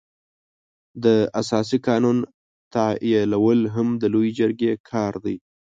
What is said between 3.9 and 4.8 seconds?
د لويې جرګې